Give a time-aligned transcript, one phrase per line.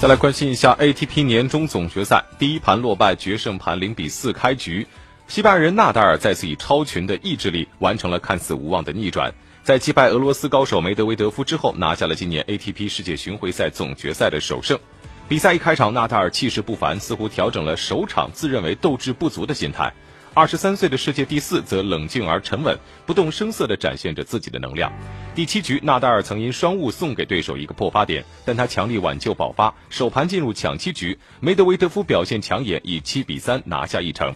[0.00, 4.86] 再来关心一下 ATP 年终总决赛，第一盘落败，决胜盘零比四开局。
[5.28, 9.30] 西班牙人纳达尔再次以超群的意志力完成了看似无望的逆转，
[9.62, 14.78] 在击败俄罗斯高手梅德韦德夫之后，拿下了今年 ATP 世界巡回赛总决赛的首胜。
[15.28, 19.92] 比赛一开场，纳达尔气势不凡，似乎调整了首场自认为斗志不足的心态。
[20.32, 24.92] 二十三岁的世界第四则冷静而沉稳，不动声色地展现着自己的能量。
[25.34, 34.32] 第七局，纳达尔曾因双误送给对手一个破发点，但他强力挽救爆发，首盘进入抢七局，梅德韦德夫表现抢眼，以七比三拿下一城。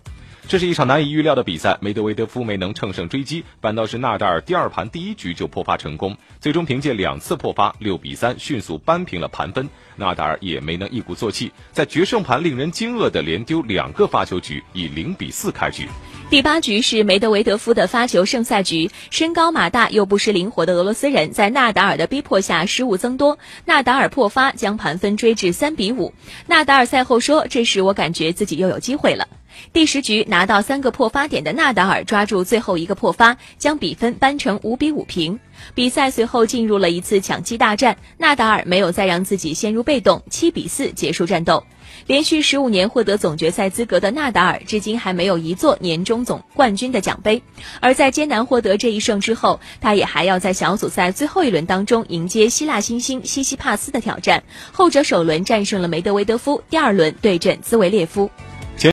[0.46, 9.68] 这是一场难以预料的比赛，梅德韦德夫没能乘胜追击，反倒是纳达尔第二盘第一局就破发成功，最终凭借两次破发，六比三迅速扳平了盘分。
[9.96, 15.88] 纳达尔也没能一鼓作气，在决胜盘令人惊愕的连丢两个发球局，以零比四开局。
[16.28, 26.12] 第八局是梅德韦德夫的发球胜赛局，身高马大又不失灵活的俄罗斯人在纳达尔的逼迫下失误增多，纳达尔破发将盘分追至三比五。
[26.46, 29.26] 纳达尔赛后说：“这时我感觉自己又有机会了。”
[29.72, 35.38] 第十局拿到三个破发点的纳达尔抓住最后一个破发，将比分扳成五比五平。
[35.74, 41.64] 比赛随后进入了一次抢七大战，纳达尔没有再让自己陷入被动，七比四结束战斗。
[42.06, 47.41] 连续十五年获得总决赛资格的纳达尔，至今还没有一座年终总冠军的奖杯。
[47.80, 54.42] 而在艰难获得这一胜之后，他也还要在小组赛最后一轮当中迎接希腊新星西西帕斯的挑战。
[54.72, 58.28] 后者首轮战胜了梅德韦德夫，第二轮对阵兹维列夫。